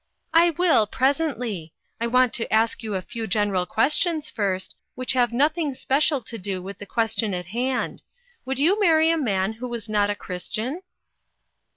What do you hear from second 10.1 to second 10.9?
Christian